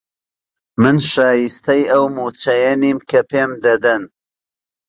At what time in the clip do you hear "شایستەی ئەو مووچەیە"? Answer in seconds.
1.11-2.73